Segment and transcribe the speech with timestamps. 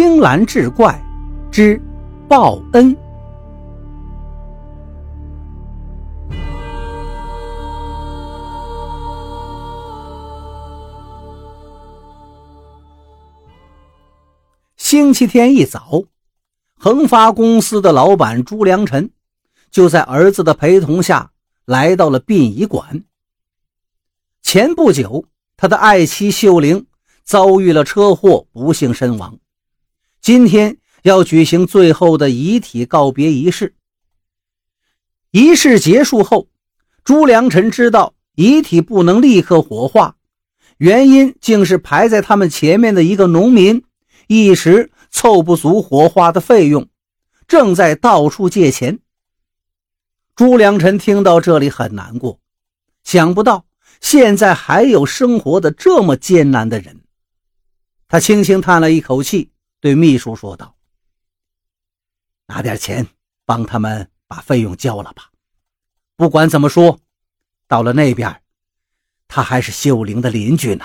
[0.00, 0.96] 青蓝志怪
[1.50, 1.76] 之
[2.28, 2.96] 报恩。
[14.76, 16.04] 星期天一早，
[16.78, 19.10] 恒发公司的老板朱良辰
[19.72, 21.32] 就在儿子的陪同下
[21.64, 23.02] 来到了殡仪馆。
[24.42, 25.24] 前不久，
[25.56, 26.86] 他的爱妻秀玲
[27.24, 29.36] 遭遇了车祸，不幸身亡。
[30.20, 33.74] 今天要举行最后的遗体告别仪式。
[35.30, 36.48] 仪式结束后，
[37.04, 40.16] 朱良辰知道遗体不能立刻火化，
[40.78, 43.84] 原因竟是排在他们前面的一个农民
[44.26, 46.88] 一时凑不足火化的费用，
[47.46, 48.98] 正在到处借钱。
[50.34, 52.40] 朱良辰听到这里很难过，
[53.04, 53.64] 想不到。
[54.00, 57.00] 现在还有生活的这么艰难的人，
[58.06, 59.50] 他轻轻叹了一口气，
[59.80, 60.76] 对秘书说道
[62.46, 63.06] ：“拿点钱
[63.44, 65.30] 帮他们把费用交了吧。
[66.16, 66.98] 不管怎么说，
[67.68, 68.42] 到了那边，
[69.28, 70.84] 他还是秀玲的邻居呢。”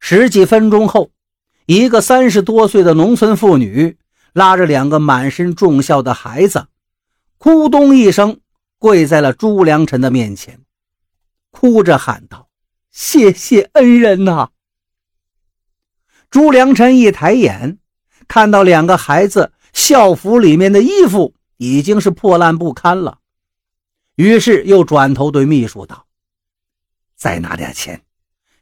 [0.00, 1.10] 十几分钟后，
[1.66, 3.98] 一个三十多岁的农村妇女
[4.32, 6.68] 拉着两个满身重孝的孩子，
[7.38, 8.40] 咕咚一声
[8.78, 10.64] 跪在了朱良辰的面前。
[11.50, 12.48] 哭着喊道
[12.90, 14.50] ：“谢谢恩人呐！”
[16.30, 17.78] 朱良辰一抬眼，
[18.28, 23.20] 看到两个孩子校服里面的衣服已经是破烂不堪了，
[24.14, 26.06] 于是又转头对秘书道
[27.16, 28.02] ：“再拿点钱，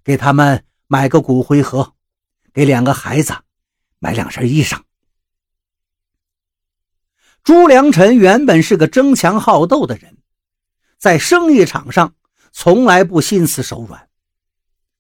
[0.03, 1.95] 给他们买个骨灰盒，
[2.53, 3.35] 给两个孩子
[3.99, 4.81] 买两身衣裳。”
[7.43, 10.17] 朱良辰原本是个争强好斗的人，
[10.99, 12.15] 在生意场上。
[12.57, 14.09] 从来不心慈手软，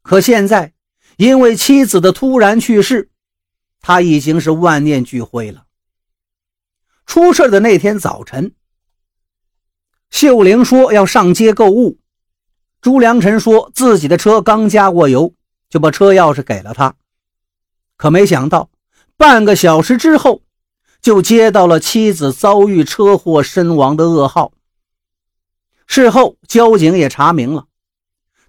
[0.02, 0.73] 可现在
[1.16, 3.10] 因为妻子的突然去世，
[3.80, 5.66] 他已经是万念俱灰了。
[7.06, 8.54] 出事的那天早晨，
[10.10, 11.98] 秀玲说要上街购物，
[12.80, 15.34] 朱良辰说自己的车刚加过油，
[15.68, 16.94] 就把车钥匙给了他。
[17.96, 18.70] 可没想到，
[19.16, 20.42] 半个小时之后，
[21.00, 24.52] 就接到了妻子遭遇车祸身亡的噩耗。
[25.86, 27.66] 事后，交警也查明了，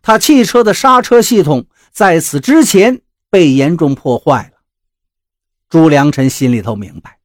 [0.01, 4.61] 他汽车的刹车系统在此之前被严重破坏了。
[5.69, 7.19] 朱良辰心里头明白，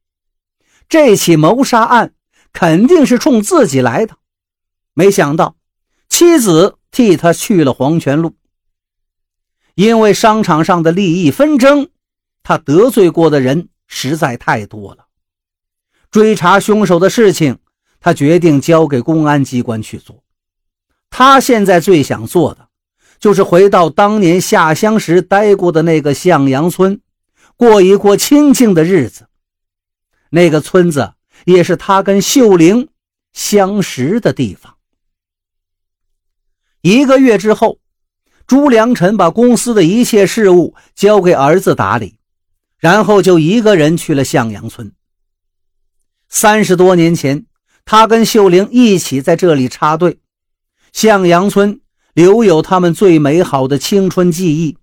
[0.87, 2.13] 这起谋杀案
[2.53, 4.15] 肯定是冲自己来的。
[4.93, 5.57] 没想到，
[6.07, 8.37] 妻子替他去了黄泉路。
[9.75, 11.89] 因为商场上的利益纷争，
[12.41, 15.07] 他得罪过的人实在太多了。
[16.09, 17.59] 追查凶手的事情。
[18.03, 20.23] 他决定交给公安机关去做。
[21.11, 22.67] 他现在最想做的，
[23.21, 26.99] 就是回到当年下乡时待过的那个向阳村，
[27.55, 29.27] 过一过清静的日子。
[30.31, 31.13] 那个村子
[31.45, 32.89] 也是他跟秀玲
[33.31, 34.75] 相识的地方。
[36.81, 37.79] 一个月之后，
[38.45, 42.17] 朱良辰把公司的一切事务交给儿子打理，
[42.77, 44.91] 然后就一个人去了向阳村。
[46.27, 47.45] 三十多年前。
[47.83, 50.19] 他跟秀玲一起在这里插队，
[50.93, 51.81] 向阳村
[52.13, 54.77] 留有他们最美好的青春记忆。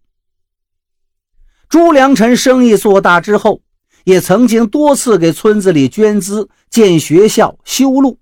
[1.69, 3.61] 朱良辰生意做大之后，
[4.05, 8.19] 也曾经多次给村子里捐资建学校、修路。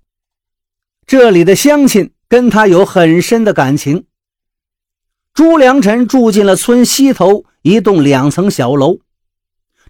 [1.06, 4.06] 这里的乡亲跟他有很深的感情。
[5.32, 8.98] 朱良辰住进了村西头一栋两层小楼，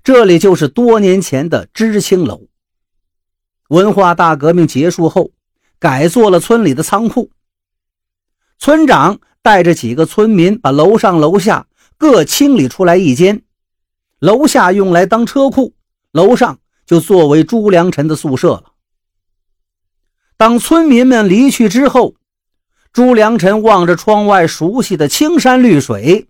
[0.05, 2.49] 这里就是多年前的知青楼。
[3.69, 5.31] 文化大革命结束后，
[5.79, 7.31] 改做了村里的仓库。
[8.59, 13.43] 村长带着几个村民，把楼上楼下各清理出来一间，
[14.19, 15.75] 楼下用来当车库，
[16.13, 18.73] 楼上就作为朱良辰的宿舍了。
[20.37, 22.15] 当村民们离去之后，
[22.93, 26.29] 朱良辰望着窗外熟悉的青山绿水，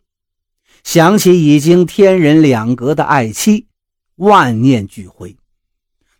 [0.84, 3.66] 想起已经天人两隔的爱妻，
[4.16, 5.36] 万念俱灰。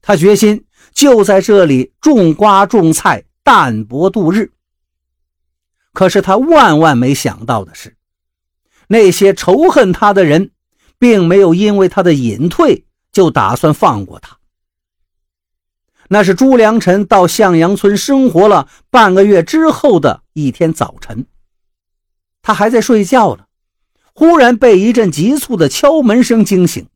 [0.03, 0.65] 他决心。
[0.93, 4.53] 就在这里种瓜种菜，淡泊度日。
[5.97, 7.97] 可是他万万没想到的是，
[8.87, 10.51] 那些仇恨他的人，
[10.99, 14.37] 并没有因为他的隐退就打算放过他。
[16.11, 21.25] 那是朱良辰到向阳村生活了半个月之后的一天早晨，
[22.43, 23.47] 他还在睡觉呢，
[24.13, 26.87] 忽然被一阵急促的敲门声惊醒。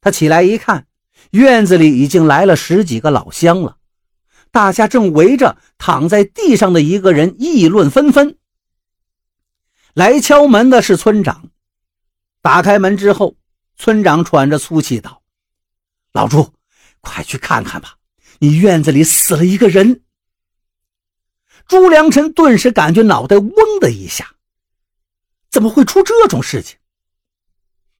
[0.00, 0.86] 他起来一看。
[1.32, 3.78] 院子里已经来了十几个老乡了，
[4.56, 8.38] 大家正围着躺在地上的一个人议论纷纷。
[9.92, 11.50] 来敲门的是村长，
[12.40, 13.36] 打开门之后，
[13.76, 15.22] 村长喘着粗气道
[16.12, 16.54] ：“老朱，
[17.02, 17.98] 快去看看吧，
[18.38, 20.00] 你院子里死了一个人。”
[21.68, 24.36] 朱良辰顿时感觉脑袋嗡的一下，
[25.50, 26.78] 怎么会出这种事情？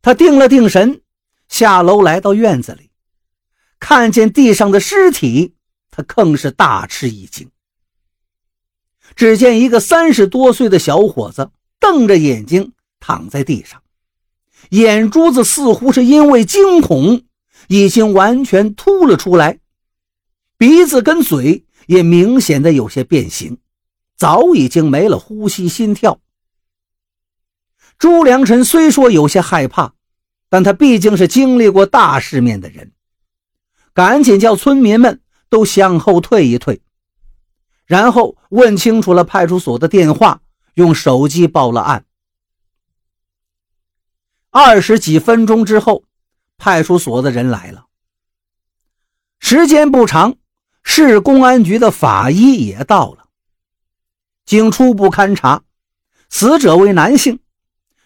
[0.00, 1.02] 他定了定神，
[1.50, 2.90] 下楼来到院子里，
[3.78, 5.55] 看见地上的尸体，
[5.96, 7.48] 他更是大吃一惊。
[9.14, 11.50] 只见一个三十多岁的小伙子
[11.80, 13.82] 瞪着眼睛躺在地上，
[14.68, 17.24] 眼珠子似乎是因为惊恐
[17.68, 19.58] 已经完全凸了出来，
[20.58, 23.56] 鼻子跟嘴也明显的有些变形，
[24.18, 26.20] 早已经没了呼吸心跳。
[27.96, 29.94] 朱良辰虽说有些害怕，
[30.50, 32.92] 但他毕竟是经历过大世面的人，
[33.94, 35.22] 赶紧叫村民们
[35.56, 36.82] 都向后退一退。
[37.86, 40.42] 然后问清楚了派出所的电话，
[40.74, 42.04] 用手机报了案。
[44.50, 46.04] 二十几分钟之后，
[46.58, 47.86] 派出所的人来了。
[49.38, 50.36] 时间不长，
[50.82, 53.28] 市公安局的法医也到了。
[54.44, 55.62] 经初步勘查，
[56.28, 57.38] 死者为男性，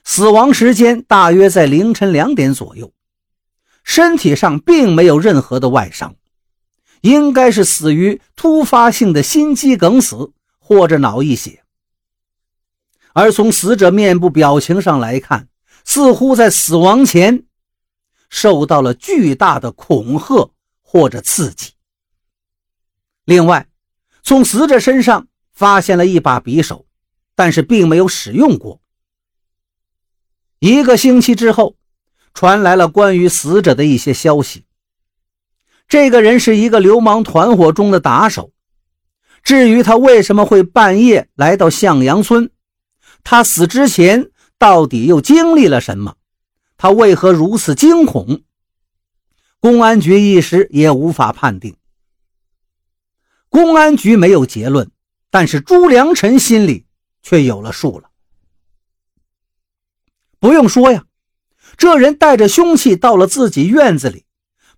[0.04, 2.92] 死亡时间大约在凌晨两点左右，
[3.82, 6.14] 身体上并没有任何的外伤。
[7.00, 11.64] 应该是死于突发性的心肌梗死或者脑溢血，
[13.12, 15.48] 而从死者面部表情上来看，
[15.84, 17.44] 似乎在死亡前
[18.28, 20.50] 受到了巨大的恐吓
[20.82, 21.72] 或者刺激。
[23.24, 23.66] 另外，
[24.22, 26.86] 从死者身上发现了一把匕首，
[27.34, 28.80] 但是并没有使用过。
[30.58, 31.76] 一个星期之后，
[32.34, 34.64] 传来了关于死者的一些消息。
[35.90, 38.52] 这个人是一个流氓团伙中的打手。
[39.42, 42.50] 至于他为什么会半夜来到向阳村，
[43.24, 46.14] 他死之前到底又经历了什么，
[46.76, 48.42] 他为何如此惊恐，
[49.58, 51.76] 公安局一时也无法判定。
[53.48, 54.88] 公安局没有结论，
[55.28, 56.86] 但是朱良辰心里
[57.20, 58.10] 却有了数了。
[60.38, 61.04] 不用说呀，
[61.76, 64.24] 这人带着凶器到了自己院子里。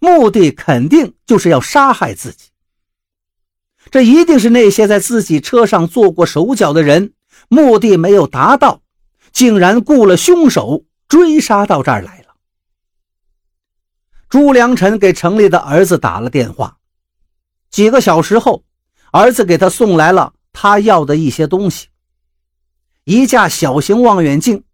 [0.02, 2.48] 目的肯定就是要杀害自己，
[3.92, 7.12] 这一定是那些在自己车上做过手脚的人，
[7.46, 8.82] 目的没有达到，
[9.30, 12.34] 竟然雇了凶手追杀到这儿来了。
[14.28, 16.78] 朱良辰给城里的儿子打了电话，
[17.70, 18.64] 几个小时后，
[19.12, 21.86] 儿子给他送来了他要的一些东西：
[23.04, 24.64] 一架小型望远镜，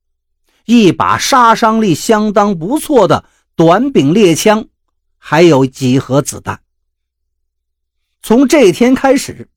[0.65, 4.67] 一把杀伤力相当不错的短柄猎枪。
[5.31, 6.63] 还有几盒子弹。
[8.23, 9.51] 从这天开始，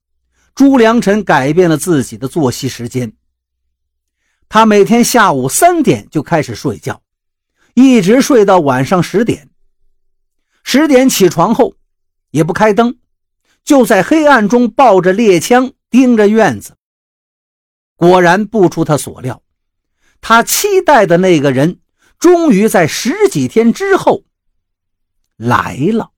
[0.54, 3.14] 朱良辰改变了自己的作息时间。
[4.50, 7.00] 他每天下午三点就开始睡觉，
[7.72, 9.48] 一直睡到晚上十点。
[10.62, 11.74] 十点起床后，
[12.32, 12.98] 也不开灯，
[13.64, 16.76] 就在黑暗中抱着猎枪盯着院子。
[17.96, 19.42] 果然不出他所料，
[20.20, 21.80] 他期待的那个人，
[22.18, 24.24] 终于在十几天之后。
[25.42, 26.10] 来了。